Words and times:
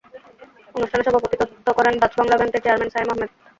অনুষ্ঠানে 0.75 1.03
সভাপতিত্ব 1.07 1.67
করেন 1.77 1.93
ডাচ্ 2.01 2.13
বাংলা 2.19 2.35
ব্যাংকের 2.37 2.61
চেয়ারম্যান 2.63 2.91
সায়েম 2.91 3.09
আহমেদ। 3.11 3.29